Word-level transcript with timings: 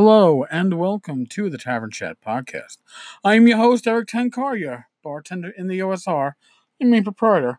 Hello 0.00 0.44
and 0.44 0.78
welcome 0.78 1.26
to 1.26 1.50
the 1.50 1.58
Tavern 1.58 1.90
Chat 1.90 2.18
podcast. 2.24 2.76
I 3.24 3.34
am 3.34 3.48
your 3.48 3.56
host, 3.56 3.84
Eric 3.84 4.06
Tenkarya, 4.06 4.84
bartender 5.02 5.50
in 5.50 5.66
the 5.66 5.80
OSR 5.80 6.34
and 6.78 6.88
main 6.88 7.02
proprietor 7.02 7.58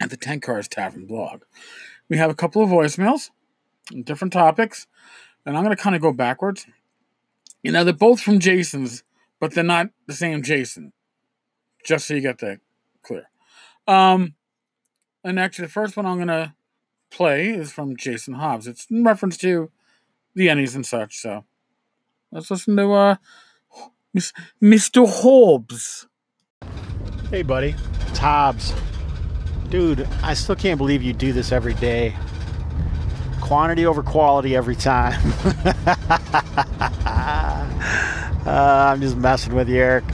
at 0.00 0.10
the 0.10 0.16
Tenkar's 0.16 0.68
Tavern 0.68 1.06
blog. 1.06 1.42
We 2.08 2.18
have 2.18 2.30
a 2.30 2.36
couple 2.36 2.62
of 2.62 2.70
voicemails 2.70 3.30
on 3.92 4.04
different 4.04 4.32
topics, 4.32 4.86
and 5.44 5.56
I'm 5.56 5.64
going 5.64 5.76
to 5.76 5.82
kind 5.82 5.96
of 5.96 6.02
go 6.02 6.12
backwards. 6.12 6.68
You 7.64 7.72
know, 7.72 7.82
they're 7.82 7.92
both 7.92 8.20
from 8.20 8.38
Jason's, 8.38 9.02
but 9.40 9.54
they're 9.54 9.64
not 9.64 9.88
the 10.06 10.14
same 10.14 10.40
Jason. 10.40 10.92
Just 11.84 12.06
so 12.06 12.14
you 12.14 12.20
get 12.20 12.38
that 12.38 12.60
clear. 13.02 13.28
Um, 13.88 14.34
and 15.24 15.40
actually, 15.40 15.66
the 15.66 15.72
first 15.72 15.96
one 15.96 16.06
I'm 16.06 16.18
going 16.18 16.28
to 16.28 16.54
play 17.10 17.48
is 17.48 17.72
from 17.72 17.96
Jason 17.96 18.34
Hobbs. 18.34 18.68
It's 18.68 18.86
in 18.88 19.02
reference 19.02 19.36
to 19.38 19.72
the 20.34 20.48
Ennies 20.48 20.74
and 20.74 20.84
such. 20.84 21.16
So 21.18 21.44
let's 22.32 22.50
listen 22.50 22.76
to 22.76 22.92
uh, 22.92 23.16
Mr. 24.62 25.06
Hobbs. 25.06 26.06
Hey, 27.30 27.42
buddy. 27.42 27.74
It's 28.08 28.18
Hobbs. 28.18 28.72
Dude, 29.70 30.06
I 30.22 30.34
still 30.34 30.54
can't 30.54 30.78
believe 30.78 31.02
you 31.02 31.12
do 31.12 31.32
this 31.32 31.50
every 31.50 31.74
day. 31.74 32.14
Quantity 33.40 33.86
over 33.86 34.02
quality 34.02 34.54
every 34.54 34.76
time. 34.76 35.20
uh, 38.46 38.90
I'm 38.92 39.00
just 39.00 39.16
messing 39.16 39.54
with 39.54 39.68
you, 39.68 39.76
Eric. 39.76 40.04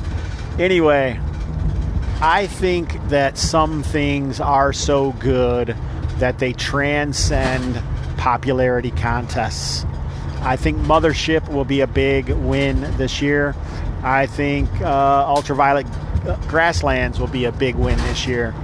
Anyway, 0.59 1.20
I 2.22 2.47
think 2.47 3.00
that 3.09 3.39
some 3.39 3.83
things 3.83 4.41
are 4.41 4.72
so 4.72 5.12
good 5.12 5.77
that 6.19 6.39
they 6.39 6.53
transcend 6.53 7.83
popularity 8.16 8.91
contests. 8.91 9.87
I 10.42 10.56
think 10.56 10.78
Mothership 10.78 11.48
will 11.48 11.64
be 11.64 11.80
a 11.80 11.86
big 11.86 12.30
win 12.30 12.80
this 12.96 13.20
year. 13.20 13.55
I 14.02 14.27
think 14.27 14.69
uh, 14.80 15.24
Ultraviolet 15.27 15.86
Grasslands 16.48 17.20
will 17.20 17.28
be 17.28 17.44
a 17.44 17.52
big 17.52 17.74
win 17.74 17.98
this 17.98 18.27
year. 18.27 18.55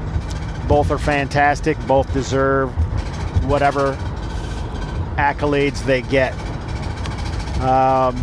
Both 0.68 0.90
are 0.90 0.98
fantastic. 0.98 1.78
Both 1.86 2.12
deserve 2.12 2.70
whatever 3.44 3.94
accolades 5.16 5.84
they 5.84 6.02
get. 6.02 6.32
Um, 7.60 8.16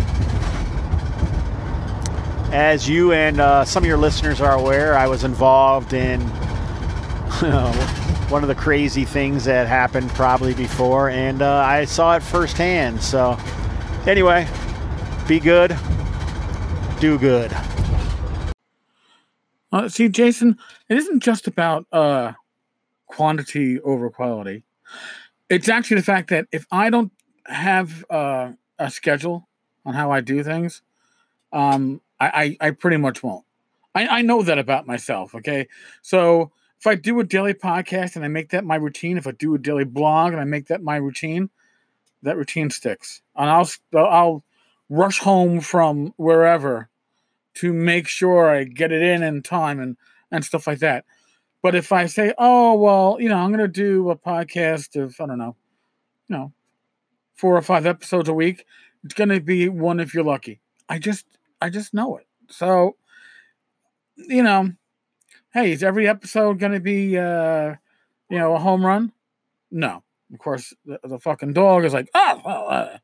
as 2.51 2.88
you 2.88 3.13
and 3.13 3.39
uh, 3.39 3.65
some 3.65 3.83
of 3.83 3.88
your 3.88 3.97
listeners 3.97 4.41
are 4.41 4.53
aware, 4.53 4.95
I 4.95 5.07
was 5.07 5.23
involved 5.23 5.93
in 5.93 6.21
one 8.33 8.41
of 8.41 8.47
the 8.47 8.55
crazy 8.55 9.05
things 9.05 9.45
that 9.45 9.67
happened 9.67 10.09
probably 10.09 10.55
before, 10.55 11.07
and 11.11 11.43
uh, 11.43 11.53
I 11.57 11.85
saw 11.85 12.15
it 12.15 12.23
firsthand. 12.23 12.99
So, 12.99 13.37
anyway, 14.07 14.47
be 15.27 15.39
good, 15.39 15.77
do 16.99 17.19
good. 17.19 17.55
Uh, 19.71 19.87
see, 19.87 20.09
Jason, 20.09 20.57
it 20.89 20.97
isn't 20.97 21.21
just 21.21 21.45
about 21.45 21.85
uh, 21.91 22.33
quantity 23.05 23.79
over 23.81 24.09
quality. 24.09 24.63
It's 25.47 25.69
actually 25.69 25.97
the 25.97 26.03
fact 26.03 26.31
that 26.31 26.47
if 26.51 26.65
I 26.71 26.89
don't 26.89 27.11
have 27.45 28.03
uh, 28.09 28.53
a 28.79 28.89
schedule 28.89 29.47
on 29.85 29.93
how 29.93 30.09
I 30.09 30.21
do 30.21 30.43
things, 30.43 30.81
um, 31.51 32.01
I, 32.19 32.57
I, 32.59 32.67
I 32.69 32.71
pretty 32.71 32.97
much 32.97 33.22
won't. 33.22 33.45
I, 33.93 34.07
I 34.07 34.22
know 34.23 34.41
that 34.41 34.57
about 34.57 34.88
myself. 34.88 35.35
Okay, 35.35 35.67
so 36.01 36.51
if 36.83 36.88
I 36.88 36.95
do 36.95 37.17
a 37.21 37.23
daily 37.23 37.53
podcast 37.53 38.17
and 38.17 38.25
I 38.25 38.27
make 38.27 38.49
that 38.49 38.66
my 38.66 38.75
routine, 38.75 39.17
if 39.17 39.25
I 39.25 39.31
do 39.31 39.55
a 39.55 39.57
daily 39.57 39.85
blog 39.85 40.33
and 40.33 40.41
I 40.41 40.44
make 40.44 40.67
that 40.67 40.83
my 40.83 40.97
routine, 40.97 41.49
that 42.23 42.35
routine 42.35 42.69
sticks. 42.71 43.21
And 43.38 43.49
I'll 43.49 43.69
I'll 43.95 44.44
rush 44.89 45.19
home 45.19 45.61
from 45.61 46.13
wherever 46.17 46.89
to 47.53 47.72
make 47.72 48.09
sure 48.09 48.49
I 48.49 48.66
get 48.66 48.91
it 48.91 49.01
in 49.01 49.23
in 49.23 49.43
time 49.43 49.79
and 49.79 49.95
and 50.29 50.43
stuff 50.43 50.67
like 50.67 50.79
that. 50.79 51.05
But 51.61 51.73
if 51.73 51.93
I 51.93 52.05
say, 52.05 52.33
oh 52.38 52.73
well, 52.73 53.16
you 53.17 53.29
know, 53.29 53.38
I'm 53.38 53.51
to 53.59 53.69
do 53.69 54.09
a 54.09 54.17
podcast 54.17 55.01
of 55.01 55.16
I 55.22 55.25
don't 55.25 55.38
know, 55.38 55.55
you 56.27 56.35
know, 56.35 56.51
four 57.33 57.55
or 57.55 57.61
five 57.61 57.85
episodes 57.85 58.27
a 58.27 58.33
week, 58.33 58.66
it's 59.05 59.13
to 59.29 59.39
be 59.39 59.69
one 59.69 60.01
if 60.01 60.13
you're 60.13 60.25
lucky. 60.25 60.59
I 60.89 60.99
just 60.99 61.27
I 61.61 61.69
just 61.69 61.93
know 61.93 62.17
it. 62.17 62.27
So, 62.49 62.97
you 64.17 64.43
know, 64.43 64.73
hey, 65.53 65.72
is 65.72 65.84
every 65.84 66.08
episode 66.08 66.59
going 66.59 66.72
to 66.72 66.80
be 66.80 67.18
uh, 67.18 67.75
you 68.30 68.38
know 68.40 68.56
a 68.56 68.59
home 68.59 68.86
run? 68.86 69.12
No, 69.72 70.03
of 70.34 70.40
course 70.40 70.74
the, 70.86 71.00
the 71.03 71.19
fucking 71.19 71.53
dog 71.53 71.86
is 71.86 71.94
like, 71.94 72.09
oh 72.14 72.41
well, 72.46 72.66
uh, 72.69 72.97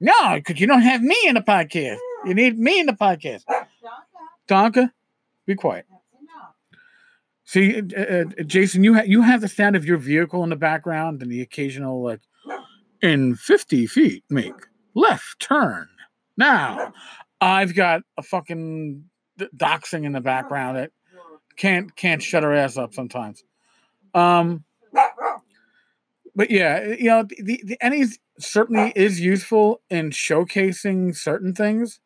no, 0.00 0.34
because 0.34 0.60
you 0.60 0.66
don't 0.66 0.82
have 0.82 1.02
me 1.02 1.16
in 1.26 1.34
the 1.34 1.40
podcast. 1.40 1.98
You 2.24 2.34
need 2.34 2.58
me 2.58 2.80
in 2.80 2.86
the 2.86 2.92
podcast. 2.92 3.44
Donka, 4.48 4.90
be 5.46 5.54
quiet. 5.54 5.86
See, 7.44 7.80
uh, 7.96 8.00
uh, 8.00 8.24
Jason, 8.44 8.82
you 8.82 8.94
ha- 8.94 9.04
you 9.06 9.22
have 9.22 9.40
the 9.40 9.48
sound 9.48 9.76
of 9.76 9.84
your 9.84 9.98
vehicle 9.98 10.42
in 10.42 10.50
the 10.50 10.56
background 10.56 11.22
and 11.22 11.30
the 11.30 11.40
occasional 11.40 12.02
like, 12.02 12.20
in 13.00 13.36
fifty 13.36 13.86
feet, 13.86 14.24
make 14.28 14.54
left 14.94 15.38
turn. 15.38 15.88
Now, 16.36 16.92
I've 17.40 17.74
got 17.74 18.02
a 18.16 18.22
fucking 18.22 19.04
doxing 19.56 20.04
in 20.04 20.12
the 20.12 20.20
background 20.20 20.76
that 20.76 20.90
can't 21.56 21.94
can't 21.96 22.22
shut 22.22 22.42
her 22.42 22.52
ass 22.52 22.76
up 22.76 22.94
sometimes. 22.94 23.44
Um, 24.14 24.64
but 26.34 26.50
yeah, 26.50 26.84
you 26.84 27.04
know, 27.04 27.24
the 27.24 27.62
the 27.64 27.78
Ennies 27.82 28.18
certainly 28.38 28.92
is 28.94 29.20
useful 29.20 29.80
in 29.88 30.10
showcasing 30.10 31.16
certain 31.16 31.54
things, 31.54 32.00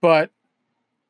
but 0.00 0.30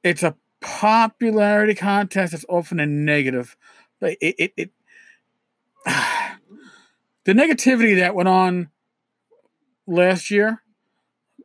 it's 0.03 0.23
a 0.23 0.37
popularity 0.61 1.75
contest 1.75 2.33
It's 2.33 2.45
often 2.49 2.81
a 2.81 2.87
negative. 2.87 3.57
It, 4.01 4.19
it, 4.21 4.53
it 4.57 4.71
the 7.25 7.33
negativity 7.33 7.99
that 7.99 8.15
went 8.15 8.29
on 8.29 8.71
last 9.87 10.31
year 10.31 10.63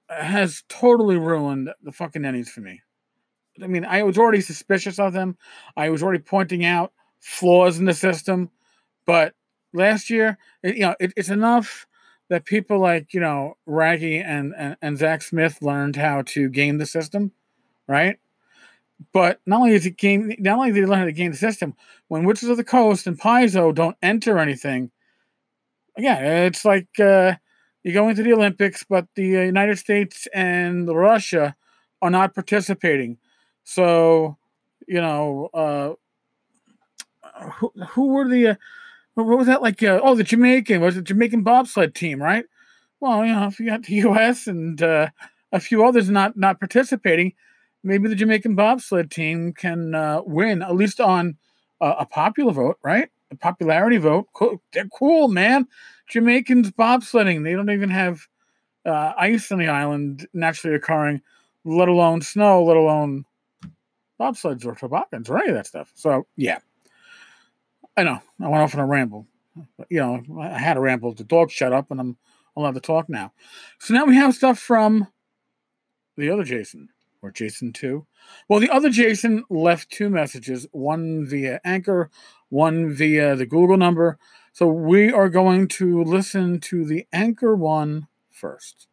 has 0.10 0.64
totally 0.70 1.18
ruined 1.18 1.70
the 1.82 1.92
fucking 1.92 2.22
Ennies 2.22 2.50
for 2.50 2.62
me. 2.62 2.82
I 3.62 3.68
mean, 3.68 3.86
I 3.86 4.04
was 4.04 4.18
already 4.18 4.42
suspicious 4.42 5.00
of 5.00 5.14
them. 5.14 5.38
I 5.76 5.90
was 5.90 6.04
already 6.04 6.24
pointing 6.24 6.66
out 6.66 6.94
flaws 7.20 7.80
in 7.80 7.86
the 7.86 7.94
system, 7.94 8.50
but 9.06 9.34
last 9.74 10.10
year, 10.10 10.38
it, 10.64 10.76
you 10.76 10.82
know, 10.82 10.96
it, 11.00 11.14
it's 11.16 11.30
enough 11.30 11.88
that 12.30 12.46
people 12.46 12.80
like 12.80 13.14
you 13.14 13.20
know 13.20 13.56
Raggi 13.68 14.24
and, 14.24 14.54
and 14.58 14.76
and 14.82 14.98
Zak 14.98 15.22
Smith 15.22 15.62
learned 15.62 15.96
how 15.96 16.24
to 16.24 16.50
game 16.50 16.78
the 16.78 16.86
system, 16.86 17.32
right? 17.88 18.20
But 19.14 19.40
not 19.46 19.62
only 19.62 19.74
is 19.74 19.86
it 19.86 19.98
game, 19.98 20.34
not 20.40 20.58
only 20.58 20.72
did 20.72 20.84
they 20.84 20.88
learn 20.88 21.00
how 21.00 21.06
to 21.06 21.12
game 21.12 21.32
the 21.32 21.38
system, 21.38 21.76
when 22.08 22.24
Witches 22.24 22.50
of 22.50 22.58
the 22.58 22.64
Coast 22.64 23.08
and 23.08 23.20
Paizo 23.20 23.74
don't 23.74 23.96
enter 24.02 24.40
anything, 24.40 24.92
again, 25.98 26.24
it's 26.24 26.66
like 26.66 26.88
uh, 27.00 27.34
you 27.84 27.94
go 27.94 28.10
into 28.10 28.24
the 28.24 28.34
Olympics, 28.34 28.84
but 28.84 29.08
the 29.16 29.24
United 29.26 29.78
States 29.78 30.28
and 30.34 30.88
Russia 30.88 31.56
are 32.02 32.10
not 32.10 32.34
participating. 32.34 33.18
So, 33.68 34.38
you 34.88 35.02
know, 35.02 35.50
uh, 35.54 35.94
who, 37.60 37.72
who 37.90 38.08
were 38.08 38.28
the, 38.28 38.48
uh, 38.50 38.56
what 39.16 39.38
was 39.38 39.48
that 39.48 39.62
like? 39.62 39.84
Uh, 39.84 40.00
oh, 40.04 40.16
the 40.16 40.24
Jamaican, 40.24 40.82
was 40.82 40.96
the 40.96 41.02
Jamaican 41.02 41.44
bobsled 41.44 41.96
team, 41.96 42.22
right? 42.22 42.46
Well, 43.00 43.26
you 43.26 43.34
know, 43.34 43.48
if 43.48 43.60
you 43.60 43.68
got 43.68 43.84
the 43.84 43.94
U.S. 44.08 44.48
and 44.48 44.82
uh, 44.82 45.10
a 45.52 45.60
few 45.60 45.86
others 45.86 46.10
not 46.10 46.38
not 46.38 46.60
participating, 46.60 47.34
maybe 47.84 48.08
the 48.10 48.16
Jamaican 48.16 48.56
bobsled 48.56 49.12
team 49.12 49.54
can 49.54 49.96
uh, 49.96 50.22
win 50.26 50.62
at 50.64 50.76
least 50.76 51.02
on 51.02 51.38
uh, 51.82 51.96
a 52.00 52.06
popular 52.06 52.54
vote, 52.54 52.78
right? 52.84 53.10
A 53.32 53.36
popularity 53.36 53.98
vote. 53.98 54.28
Cool. 54.34 54.62
They're 54.74 54.88
cool, 54.90 55.28
man. 55.28 55.68
Jamaicans 56.10 56.72
bobsledding. 56.72 57.44
They 57.44 57.54
don't 57.54 57.70
even 57.72 57.90
have 57.90 58.28
uh, 58.86 59.14
ice 59.18 59.52
on 59.52 59.60
the 59.60 59.68
island 59.68 60.28
naturally 60.34 60.76
occurring, 60.76 61.22
let 61.66 61.90
alone 61.90 62.22
snow, 62.22 62.64
let 62.64 62.78
alone 62.78 63.26
bobsleds 64.20 64.66
or 64.66 64.76
toboggans 64.76 65.30
or 65.30 65.38
any 65.38 65.50
of 65.50 65.56
that 65.56 65.68
stuff. 65.68 65.92
So 65.96 66.28
yeah, 66.36 66.60
I 67.96 68.04
know 68.04 68.20
I 68.42 68.48
went 68.48 68.64
off 68.64 68.76
on 68.76 68.82
a 68.82 68.86
ramble. 68.86 69.28
But, 69.78 69.88
you 69.90 70.00
know, 70.00 70.24
I 70.40 70.60
had 70.60 70.78
a 70.78 70.80
ramble. 70.80 71.16
The 71.16 71.24
dog 71.24 71.50
shut 71.50 71.74
up, 71.74 71.90
and 71.90 72.00
I'm 72.00 72.18
allowed 72.56 72.76
to 72.76 72.80
talk 72.80 73.10
now. 73.10 73.34
So 73.80 73.96
now 73.96 74.06
we 74.06 74.16
have 74.16 74.36
stuff 74.36 74.60
from 74.60 75.08
the 76.16 76.30
other 76.30 76.44
Jason 76.44 76.90
or 77.24 77.32
Jason 77.32 77.74
two. 77.74 78.06
Well, 78.48 78.60
the 78.60 78.70
other 78.70 78.92
Jason 78.92 79.44
left 79.50 79.90
two 79.90 80.12
messages, 80.12 80.68
one 80.72 81.26
via 81.26 81.60
Anchor, 81.66 82.12
one 82.50 82.94
via 82.94 83.36
the 83.36 83.48
Google 83.48 83.78
number. 83.78 84.20
So 84.54 84.68
we 84.68 85.12
are 85.12 85.30
going 85.30 85.68
to 85.70 86.04
listen 86.04 86.60
to 86.62 86.86
the 86.86 87.08
Anchor 87.12 87.56
one 87.56 88.08
first. 88.30 88.88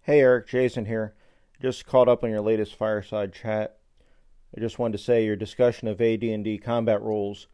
Hey 0.00 0.18
Eric, 0.18 0.48
Jason 0.48 0.86
here. 0.86 1.14
Just 1.62 1.86
caught 1.86 2.08
up 2.08 2.24
on 2.24 2.30
your 2.30 2.40
latest 2.40 2.74
fireside 2.74 3.32
chat. 3.32 3.76
I 4.56 4.60
just 4.60 4.80
wanted 4.80 4.98
to 4.98 5.04
say 5.04 5.24
your 5.24 5.36
discussion 5.36 5.86
of 5.86 6.00
AD&D 6.00 6.58
combat 6.58 7.00
rules 7.00 7.46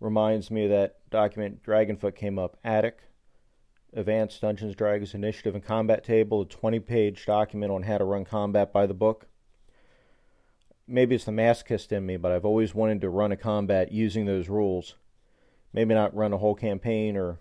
reminds 0.00 0.50
me 0.50 0.64
of 0.64 0.70
that 0.70 0.96
document 1.10 1.62
Dragonfoot 1.62 2.14
came 2.14 2.38
up, 2.38 2.56
ADDICT. 2.64 3.02
Advanced 3.92 4.40
Dungeons 4.40 4.74
Dragons 4.74 5.12
Initiative 5.12 5.54
and 5.54 5.62
Combat 5.62 6.02
Table, 6.02 6.40
a 6.40 6.46
20 6.46 6.80
page 6.80 7.26
document 7.26 7.70
on 7.70 7.82
how 7.82 7.98
to 7.98 8.04
run 8.04 8.24
combat 8.24 8.72
by 8.72 8.86
the 8.86 8.94
book. 8.94 9.26
Maybe 10.86 11.14
it's 11.14 11.24
the 11.24 11.32
masochist 11.32 11.92
in 11.92 12.06
me, 12.06 12.16
but 12.16 12.32
I've 12.32 12.46
always 12.46 12.74
wanted 12.74 13.02
to 13.02 13.10
run 13.10 13.30
a 13.30 13.36
combat 13.36 13.92
using 13.92 14.24
those 14.24 14.48
rules. 14.48 14.94
Maybe 15.74 15.92
not 15.92 16.16
run 16.16 16.32
a 16.32 16.38
whole 16.38 16.54
campaign 16.54 17.14
or 17.14 17.40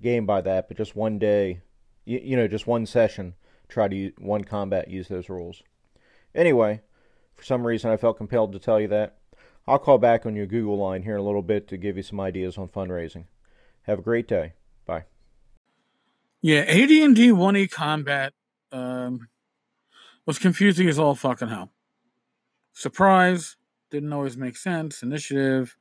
game 0.00 0.24
by 0.24 0.40
that, 0.40 0.66
but 0.66 0.78
just 0.78 0.96
one 0.96 1.18
day, 1.18 1.60
you, 2.06 2.20
you 2.22 2.36
know, 2.36 2.48
just 2.48 2.66
one 2.66 2.86
session, 2.86 3.34
try 3.68 3.88
to 3.88 3.96
use, 3.96 4.12
one 4.18 4.44
combat 4.44 4.88
use 4.88 5.08
those 5.08 5.28
rules. 5.28 5.62
Anyway, 6.34 6.80
for 7.34 7.44
some 7.44 7.66
reason 7.66 7.90
I 7.90 7.96
felt 7.96 8.16
compelled 8.16 8.52
to 8.52 8.58
tell 8.58 8.80
you 8.80 8.88
that. 8.88 9.16
I'll 9.66 9.78
call 9.78 9.98
back 9.98 10.24
on 10.24 10.34
your 10.34 10.46
Google 10.46 10.78
line 10.78 11.02
here 11.02 11.14
in 11.14 11.20
a 11.20 11.24
little 11.24 11.42
bit 11.42 11.68
to 11.68 11.76
give 11.76 11.96
you 11.96 12.02
some 12.02 12.20
ideas 12.20 12.56
on 12.56 12.68
fundraising. 12.68 13.24
Have 13.82 13.98
a 13.98 14.02
great 14.02 14.26
day. 14.26 14.54
Bye. 14.86 15.04
Yeah, 16.40 16.60
AD&D 16.60 17.30
1E 17.30 17.70
combat 17.70 18.32
um, 18.72 19.28
was 20.24 20.38
confusing 20.38 20.88
as 20.88 20.98
all 20.98 21.14
fucking 21.14 21.48
hell. 21.48 21.70
Surprise 22.72 23.56
didn't 23.90 24.12
always 24.12 24.36
make 24.36 24.56
sense. 24.56 25.02
Initiative, 25.02 25.76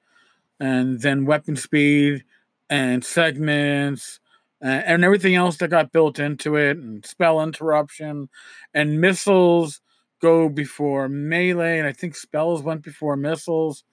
and 0.60 1.00
then 1.02 1.26
weapon 1.26 1.56
speed, 1.56 2.24
and 2.70 3.04
segments, 3.04 4.20
and, 4.62 4.84
and 4.86 5.04
everything 5.04 5.36
else 5.36 5.58
that 5.58 5.70
got 5.70 5.92
built 5.92 6.20
into 6.20 6.56
it, 6.56 6.78
and 6.78 7.06
spell 7.06 7.42
interruption, 7.42 8.30
and 8.74 9.02
missiles 9.02 9.82
go 10.22 10.50
before 10.50 11.08
melee, 11.08 11.80
and 11.80 11.88
I 11.88 11.94
think 11.94 12.16
spells 12.16 12.62
went 12.62 12.84
before 12.84 13.16
missiles. 13.16 13.84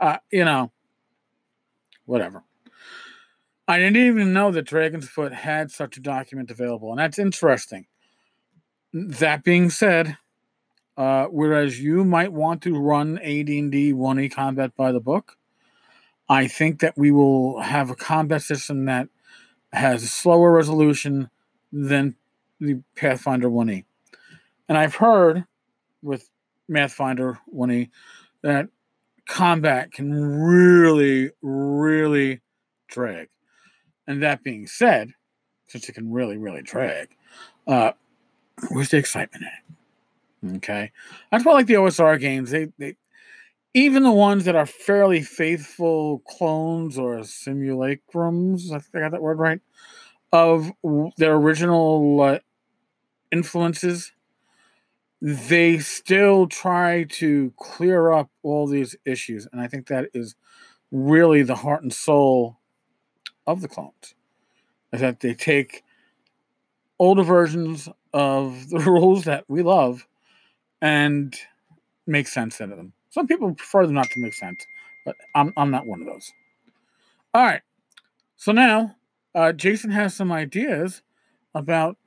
Uh, 0.00 0.18
you 0.30 0.44
know, 0.44 0.72
whatever. 2.06 2.44
I 3.68 3.78
didn't 3.78 3.96
even 3.96 4.32
know 4.32 4.50
that 4.50 4.66
Dragonsfoot 4.66 5.32
had 5.32 5.70
such 5.70 5.96
a 5.96 6.00
document 6.00 6.50
available, 6.50 6.90
and 6.90 6.98
that's 6.98 7.18
interesting. 7.18 7.86
That 8.92 9.44
being 9.44 9.70
said, 9.70 10.18
uh, 10.96 11.26
whereas 11.26 11.80
you 11.80 12.04
might 12.04 12.32
want 12.32 12.62
to 12.62 12.78
run 12.78 13.18
AD&D 13.18 13.92
1E 13.94 14.32
combat 14.32 14.76
by 14.76 14.92
the 14.92 15.00
book, 15.00 15.36
I 16.28 16.48
think 16.48 16.80
that 16.80 16.98
we 16.98 17.12
will 17.12 17.60
have 17.60 17.90
a 17.90 17.94
combat 17.94 18.42
system 18.42 18.84
that 18.86 19.08
has 19.72 20.10
slower 20.10 20.52
resolution 20.52 21.30
than 21.72 22.14
the 22.60 22.82
Pathfinder 22.94 23.48
1E. 23.48 23.84
And 24.68 24.78
I've 24.78 24.96
heard 24.96 25.44
with 26.02 26.28
Pathfinder 26.72 27.38
1E 27.54 27.90
that 28.42 28.68
combat 29.26 29.92
can 29.92 30.12
really, 30.12 31.30
really 31.42 32.40
drag. 32.88 33.28
And 34.06 34.22
that 34.22 34.42
being 34.42 34.66
said, 34.66 35.14
since 35.68 35.88
it 35.88 35.92
can 35.92 36.12
really, 36.12 36.36
really 36.36 36.62
drag, 36.62 37.16
uh, 37.66 37.92
where's 38.70 38.90
the 38.90 38.98
excitement 38.98 39.44
at? 39.44 40.56
Okay, 40.56 40.90
that's 41.30 41.44
why 41.44 41.52
I 41.52 41.54
like 41.54 41.66
the 41.66 41.74
OSR 41.74 42.18
games. 42.18 42.50
They, 42.50 42.68
they, 42.76 42.96
even 43.74 44.02
the 44.02 44.12
ones 44.12 44.44
that 44.44 44.54
are 44.56 44.66
fairly 44.66 45.22
faithful 45.22 46.20
clones 46.20 46.98
or 46.98 47.18
simulacrums. 47.18 48.70
I 48.70 48.78
think 48.78 48.96
I 48.96 49.00
got 49.00 49.12
that 49.12 49.22
word 49.22 49.38
right 49.38 49.60
of 50.32 50.72
their 51.18 51.34
original 51.34 52.20
uh, 52.20 52.38
influences 53.30 54.12
they 55.24 55.78
still 55.78 56.48
try 56.48 57.04
to 57.04 57.52
clear 57.56 58.10
up 58.10 58.28
all 58.42 58.66
these 58.66 58.96
issues. 59.04 59.46
And 59.52 59.60
I 59.60 59.68
think 59.68 59.86
that 59.86 60.08
is 60.12 60.34
really 60.90 61.44
the 61.44 61.54
heart 61.54 61.82
and 61.84 61.92
soul 61.92 62.58
of 63.46 63.62
the 63.62 63.68
clones. 63.68 64.16
Is 64.92 65.00
that 65.00 65.20
they 65.20 65.32
take 65.32 65.84
older 66.98 67.22
versions 67.22 67.88
of 68.12 68.68
the 68.70 68.80
rules 68.80 69.24
that 69.24 69.44
we 69.46 69.62
love 69.62 70.08
and 70.80 71.36
make 72.04 72.26
sense 72.26 72.60
out 72.60 72.72
of 72.72 72.76
them. 72.76 72.92
Some 73.12 73.26
people 73.26 73.52
prefer 73.54 73.84
them 73.84 73.94
not 73.94 74.10
to 74.12 74.20
make 74.20 74.32
sense, 74.32 74.66
but 75.04 75.16
I'm, 75.34 75.52
I'm 75.54 75.70
not 75.70 75.86
one 75.86 76.00
of 76.00 76.06
those. 76.06 76.32
All 77.34 77.42
right. 77.42 77.60
So 78.36 78.52
now 78.52 78.96
uh, 79.34 79.52
Jason 79.52 79.90
has 79.90 80.14
some 80.14 80.32
ideas 80.32 81.02
about 81.54 81.98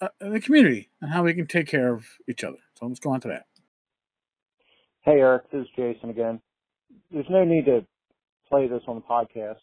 uh, 0.00 0.08
the 0.20 0.40
community 0.40 0.90
and 1.00 1.12
how 1.12 1.22
we 1.22 1.32
can 1.32 1.46
take 1.46 1.68
care 1.68 1.94
of 1.94 2.06
each 2.28 2.42
other. 2.42 2.58
So 2.74 2.86
let's 2.86 2.98
go 2.98 3.10
on 3.10 3.20
to 3.20 3.28
that. 3.28 3.46
Hey, 5.02 5.20
Eric, 5.20 5.48
this 5.52 5.62
is 5.62 5.68
Jason 5.76 6.10
again. 6.10 6.40
There's 7.12 7.30
no 7.30 7.44
need 7.44 7.66
to 7.66 7.86
play 8.48 8.66
this 8.66 8.82
on 8.88 8.96
the 8.96 9.02
podcast 9.02 9.60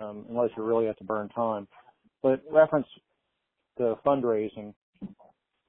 um, 0.00 0.24
unless 0.30 0.50
you 0.56 0.62
really 0.62 0.86
have 0.86 0.96
to 0.98 1.04
burn 1.04 1.28
time. 1.30 1.66
But 2.22 2.42
reference 2.48 2.86
the 3.76 3.96
fundraising, 4.06 4.72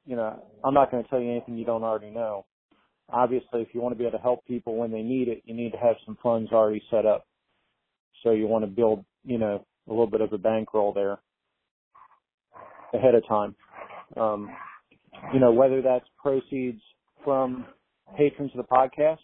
you 0.06 0.16
know, 0.16 0.44
I'm 0.64 0.76
not 0.76 0.92
going 0.92 1.04
to 1.04 1.10
tell 1.10 1.20
you 1.20 1.32
anything 1.32 1.58
you 1.58 1.66
don't 1.66 1.84
already 1.84 2.12
know. 2.12 2.46
Obviously, 3.10 3.62
if 3.62 3.70
you 3.74 3.82
want 3.82 3.94
to 3.94 3.98
be 3.98 4.06
able 4.06 4.18
to 4.18 4.24
help 4.24 4.46
people 4.46 4.76
when 4.76 4.92
they 4.92 5.02
need 5.02 5.28
it, 5.30 5.42
you 5.46 5.54
need 5.54 5.72
to 5.72 5.78
have 5.78 5.96
some 6.06 6.18
funds 6.22 6.52
already 6.52 6.82
set 6.92 7.06
up. 7.06 7.26
So 8.24 8.32
you 8.32 8.48
want 8.48 8.64
to 8.64 8.68
build, 8.68 9.06
you 9.24 9.38
know, 9.38 9.66
a 9.88 9.90
little 9.90 10.08
bit 10.08 10.22
of 10.22 10.34
a 10.34 10.38
bankroll 10.38 10.92
there 10.92 11.20
ahead 12.94 13.16
of 13.16 13.26
time. 13.28 13.56
Um, 14.18 14.50
you 15.34 15.40
know, 15.40 15.52
whether 15.52 15.82
that's 15.82 16.06
proceeds 16.22 16.82
from 17.24 17.66
patrons 18.18 18.52
of 18.56 18.66
the 18.66 18.76
podcast, 18.76 19.18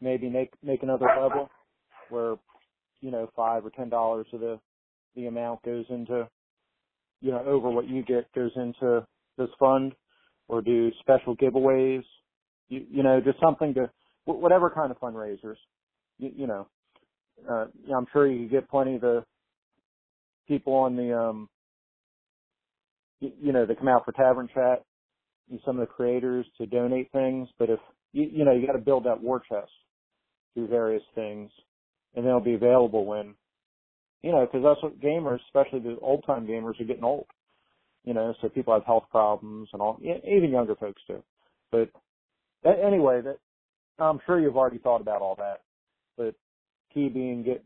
maybe 0.00 0.28
make 0.28 0.50
make 0.62 0.82
another 0.82 1.06
level 1.20 1.48
where, 2.10 2.36
you 3.00 3.10
know, 3.10 3.28
five 3.34 3.64
or 3.64 3.70
ten 3.70 3.88
dollars 3.88 4.26
of 4.32 4.40
the 4.40 4.58
the 5.14 5.26
amount 5.26 5.62
goes 5.62 5.84
into, 5.88 6.28
you 7.20 7.30
know, 7.30 7.42
over 7.46 7.70
what 7.70 7.88
you 7.88 8.02
get 8.02 8.30
goes 8.34 8.52
into 8.56 9.06
this 9.38 9.48
fund, 9.58 9.92
or 10.48 10.62
do 10.62 10.90
special 11.00 11.36
giveaways, 11.36 12.04
you, 12.68 12.84
you 12.90 13.02
know, 13.02 13.20
just 13.20 13.40
something 13.40 13.74
to 13.74 13.90
whatever 14.24 14.70
kind 14.70 14.90
of 14.90 14.98
fundraisers, 15.00 15.56
you, 16.18 16.30
you 16.36 16.46
know. 16.46 16.66
Uh, 17.48 17.66
I'm 17.94 18.06
sure 18.12 18.26
you 18.26 18.48
get 18.48 18.68
plenty 18.68 18.94
of 18.94 19.02
the 19.02 19.24
people 20.48 20.72
on 20.72 20.96
the 20.96 21.16
um 21.16 21.48
you, 23.20 23.32
you 23.40 23.52
know, 23.52 23.66
they 23.66 23.74
come 23.74 23.88
out 23.88 24.04
for 24.04 24.12
tavern 24.12 24.48
chat 24.52 24.84
and 25.50 25.60
some 25.64 25.78
of 25.78 25.86
the 25.86 25.92
creators 25.92 26.46
to 26.58 26.66
donate 26.66 27.10
things. 27.12 27.48
But 27.58 27.70
if 27.70 27.80
you, 28.12 28.28
you 28.30 28.44
know, 28.44 28.52
you 28.52 28.66
got 28.66 28.74
to 28.74 28.78
build 28.78 29.04
that 29.04 29.22
war 29.22 29.40
chest 29.40 29.70
through 30.54 30.68
various 30.68 31.02
things, 31.14 31.50
and 32.14 32.24
they'll 32.24 32.40
be 32.40 32.54
available 32.54 33.04
when, 33.04 33.34
you 34.22 34.32
know, 34.32 34.46
because 34.46 34.64
that's 34.64 34.82
what 34.82 35.00
gamers, 35.00 35.38
especially 35.46 35.80
the 35.80 35.98
old 36.00 36.24
time 36.26 36.46
gamers, 36.46 36.80
are 36.80 36.84
getting 36.84 37.04
old. 37.04 37.26
You 38.04 38.14
know, 38.14 38.34
so 38.40 38.48
people 38.48 38.72
have 38.72 38.84
health 38.84 39.04
problems 39.10 39.68
and 39.72 39.82
all, 39.82 39.98
even 40.00 40.50
younger 40.50 40.76
folks 40.76 41.02
do. 41.08 41.22
But 41.72 41.90
anyway, 42.82 43.20
that 43.22 43.38
I'm 43.98 44.20
sure 44.26 44.40
you've 44.40 44.56
already 44.56 44.78
thought 44.78 45.00
about 45.00 45.22
all 45.22 45.36
that. 45.36 45.62
But 46.16 46.34
key 46.92 47.08
being 47.08 47.42
get 47.42 47.64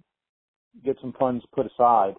get 0.84 0.96
some 1.00 1.14
funds 1.18 1.44
put 1.52 1.66
aside 1.66 2.14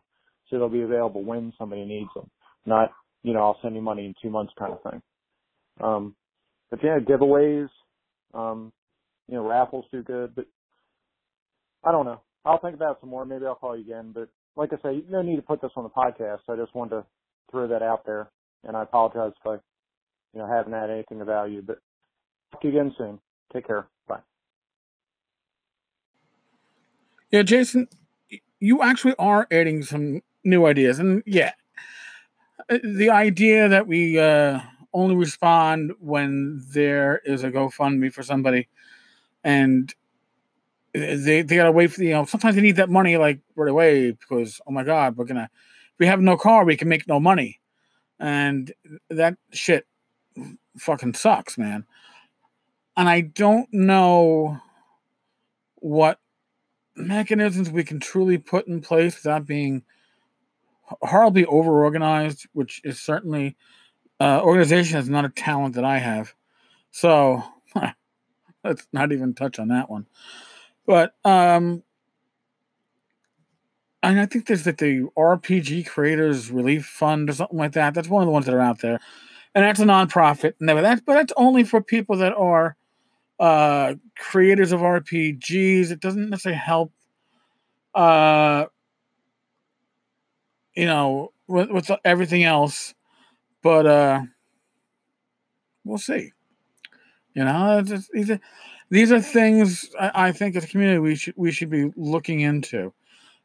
so 0.50 0.58
they'll 0.58 0.70
be 0.70 0.82
available 0.82 1.24
when 1.24 1.54
somebody 1.58 1.86
needs 1.86 2.10
them, 2.16 2.30
not 2.66 2.92
you 3.24 3.34
know, 3.34 3.42
I'll 3.42 3.60
send 3.62 3.76
you 3.76 3.82
money 3.82 4.06
in 4.06 4.16
two 4.22 4.30
months 4.30 4.54
kind 4.58 4.74
of 4.74 4.82
thing. 4.92 5.02
Um, 5.80 6.16
but 6.70 6.80
yeah, 6.84 7.00
giveaways, 7.00 7.70
um, 8.34 8.72
you 9.28 9.36
know, 9.36 9.48
raffles 9.48 9.86
do 9.92 10.02
good, 10.04 10.36
but 10.36 10.46
I 11.84 11.92
don't 11.92 12.06
know. 12.06 12.22
I'll 12.46 12.60
think 12.60 12.76
about 12.76 13.00
some 13.00 13.10
more. 13.10 13.26
Maybe 13.26 13.46
I'll 13.46 13.56
call 13.56 13.76
you 13.76 13.84
again. 13.84 14.12
But 14.14 14.30
like 14.56 14.72
I 14.74 14.82
say, 14.82 15.04
no 15.10 15.22
need 15.22 15.36
to 15.36 15.42
put 15.42 15.62
this 15.62 15.72
on 15.76 15.84
the 15.84 15.90
podcast. 15.90 16.40
I 16.50 16.56
just 16.56 16.74
wanted 16.74 16.92
to 16.92 17.06
throw 17.52 17.68
that 17.68 17.84
out 17.84 18.06
there, 18.06 18.30
and 18.64 18.76
I 18.76 18.84
apologize 18.84 19.34
if 19.40 19.48
I, 19.48 19.54
you 20.34 20.40
know, 20.40 20.48
haven't 20.48 20.74
had 20.74 20.90
anything 20.90 21.22
of 21.22 21.28
value. 21.28 21.62
But 21.62 21.80
talk 22.52 22.62
to 22.62 22.68
you 22.68 22.80
again 22.80 22.94
soon. 22.98 23.20
Take 23.54 23.68
care. 23.68 23.88
Bye. 24.08 24.20
Yeah, 27.32 27.44
Jason, 27.44 27.88
you 28.60 28.82
actually 28.82 29.16
are 29.18 29.48
adding 29.52 29.84
some 29.84 30.22
new 30.44 30.66
ideas, 30.66 31.00
and 31.00 31.24
yeah, 31.26 31.54
uh, 32.70 32.80
the 32.84 33.10
idea 33.10 33.68
that 33.70 33.88
we 33.88 34.20
uh, 34.20 34.60
only 34.94 35.16
respond 35.16 35.94
when 36.00 36.64
there 36.74 37.22
is 37.26 37.44
a 37.44 37.52
GoFundMe 37.52 38.12
for 38.14 38.24
somebody, 38.24 38.68
and 39.44 39.94
they 40.94 41.42
they 41.42 41.56
gotta 41.56 41.72
wait 41.72 41.92
for 41.92 42.04
you 42.04 42.12
know 42.12 42.26
sometimes 42.26 42.56
they 42.56 42.62
need 42.62 42.76
that 42.76 42.90
money 42.90 43.16
like 43.18 43.40
right 43.56 43.70
away 43.70 44.12
because 44.12 44.60
oh 44.68 44.72
my 44.72 44.84
god 44.84 45.16
we're 45.16 45.24
gonna 45.24 45.50
if 45.54 46.00
we 46.00 46.06
have 46.06 46.20
no 46.20 46.36
car 46.36 46.66
we 46.66 46.76
can 46.76 46.90
make 46.90 47.08
no 47.08 47.20
money, 47.20 47.60
and 48.20 48.74
that 49.10 49.38
shit 49.52 49.86
fucking 50.78 51.14
sucks, 51.14 51.58
man. 51.58 51.86
And 52.98 53.08
I 53.08 53.22
don't 53.22 53.72
know 53.74 54.60
what 55.76 56.20
mechanisms 56.96 57.70
we 57.70 57.84
can 57.84 58.00
truly 58.00 58.38
put 58.38 58.68
in 58.68 58.82
place 58.82 59.16
without 59.16 59.46
being 59.46 59.84
horribly 61.02 61.46
over 61.46 61.84
organized, 61.84 62.48
which 62.54 62.82
is 62.84 63.00
certainly 63.00 63.56
uh, 64.20 64.42
organization 64.44 65.00
is 65.00 65.10
not 65.10 65.26
a 65.26 65.30
talent 65.30 65.76
that 65.76 65.86
I 65.86 65.98
have. 65.98 66.36
So 66.92 67.44
let's 68.64 68.88
not 68.94 69.12
even 69.12 69.34
touch 69.34 69.58
on 69.58 69.70
that 69.70 69.90
one. 69.90 70.08
But 70.86 71.16
um, 71.24 71.84
and 74.04 74.20
I 74.20 74.26
think 74.26 74.48
there's 74.48 74.66
like 74.66 74.78
the 74.78 75.08
RPG 75.18 75.88
Creators 75.88 76.52
Relief 76.52 76.86
Fund 76.86 77.30
or 77.30 77.34
something 77.34 77.58
like 77.58 77.74
that. 77.74 77.94
That's 77.94 78.10
one 78.10 78.24
of 78.24 78.28
the 78.28 78.32
ones 78.32 78.46
that 78.46 78.56
are 78.56 78.62
out 78.62 78.82
there, 78.82 79.00
and 79.56 79.64
that's 79.64 79.80
a 79.80 79.86
nonprofit. 79.86 80.54
Never 80.60 80.82
that, 80.82 81.06
but 81.06 81.14
that's 81.14 81.34
only 81.38 81.64
for 81.64 81.82
people 81.82 82.18
that 82.18 82.34
are 82.34 82.76
uh, 83.42 83.96
creators 84.18 84.72
of 84.72 84.82
RPGs. 84.82 85.92
It 85.92 86.00
doesn't 86.00 86.30
necessarily 86.30 86.60
help, 86.60 86.94
uh, 87.96 88.66
you 90.76 90.86
know, 90.86 91.34
with, 91.48 91.72
with 91.72 91.92
everything 92.06 92.44
else, 92.44 92.94
but 93.64 93.86
uh, 93.88 94.22
we'll 95.84 95.98
see. 95.98 96.32
You 97.34 97.46
know, 97.46 97.82
just, 97.82 98.12
these 98.12 98.30
are 98.30 98.40
these 98.90 99.12
are 99.12 99.22
things 99.22 99.90
I, 100.00 100.12
I 100.28 100.32
think 100.34 100.56
as 100.56 100.66
a 100.66 100.68
community 100.68 101.00
we 101.00 101.16
should 101.16 101.34
we 101.38 101.52
should 101.52 101.70
be 101.70 101.92
looking 101.96 102.42
into 102.42 102.94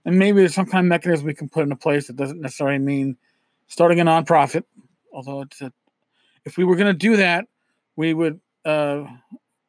and 0.04 0.18
maybe 0.18 0.40
there's 0.40 0.54
some 0.54 0.66
kind 0.66 0.84
of 0.86 0.88
mechanism 0.88 1.26
we 1.26 1.34
can 1.34 1.48
put 1.48 1.62
into 1.62 1.76
place 1.76 2.06
that 2.08 2.16
doesn't 2.16 2.40
necessarily 2.40 2.78
mean 2.78 3.16
starting 3.66 4.00
a 4.00 4.04
nonprofit. 4.04 4.64
Although 5.12 5.42
it's 5.42 5.60
a, 5.60 5.72
if 6.44 6.56
we 6.56 6.64
were 6.64 6.76
going 6.76 6.92
to 6.92 6.98
do 6.98 7.16
that, 7.16 7.46
we 7.96 8.14
would 8.14 8.40
uh, 8.64 9.04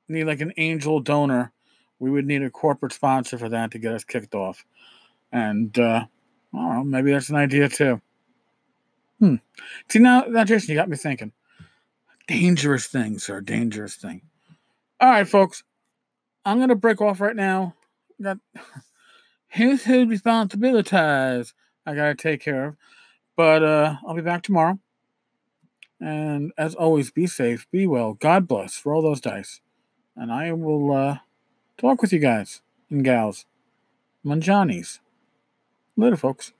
need 0.07 0.25
like 0.25 0.41
an 0.41 0.53
angel 0.57 0.99
donor. 0.99 1.51
We 1.99 2.09
would 2.09 2.25
need 2.25 2.43
a 2.43 2.49
corporate 2.49 2.93
sponsor 2.93 3.37
for 3.37 3.49
that 3.49 3.71
to 3.71 3.79
get 3.79 3.93
us 3.93 4.03
kicked 4.03 4.35
off. 4.35 4.65
And 5.31 5.77
uh, 5.77 6.05
I 6.53 6.57
don't 6.57 6.75
know, 6.75 6.83
maybe 6.83 7.11
that's 7.11 7.29
an 7.29 7.35
idea 7.35 7.69
too. 7.69 8.01
Hmm. 9.19 9.35
See 9.89 9.99
now, 9.99 10.25
now, 10.27 10.43
Jason, 10.43 10.71
you 10.71 10.75
got 10.75 10.89
me 10.89 10.97
thinking. 10.97 11.31
Dangerous 12.27 12.87
things 12.87 13.29
are 13.29 13.37
a 13.37 13.45
dangerous 13.45 13.95
thing. 13.95 14.21
All 14.99 15.09
right, 15.09 15.27
folks. 15.27 15.63
I'm 16.45 16.59
gonna 16.59 16.75
break 16.75 17.01
off 17.01 17.19
right 17.19 17.35
now. 17.35 17.73
Got 18.21 18.37
household 19.49 20.09
responsibilities 20.09 21.53
I 21.85 21.95
gotta 21.95 22.15
take 22.15 22.41
care 22.41 22.67
of. 22.67 22.75
But 23.35 23.63
uh, 23.63 23.95
I'll 24.05 24.15
be 24.15 24.21
back 24.21 24.43
tomorrow. 24.43 24.79
And 25.99 26.51
as 26.57 26.75
always, 26.75 27.11
be 27.11 27.27
safe, 27.27 27.67
be 27.71 27.87
well, 27.87 28.13
God 28.13 28.47
bless, 28.47 28.85
roll 28.85 29.01
those 29.01 29.21
dice. 29.21 29.61
And 30.17 30.31
I 30.31 30.51
will 30.51 30.91
uh, 30.91 31.17
talk 31.77 32.01
with 32.01 32.11
you 32.11 32.19
guys 32.19 32.61
and 32.89 33.03
gals. 33.03 33.45
Manjanis. 34.25 34.99
Later, 35.95 36.17
folks. 36.17 36.53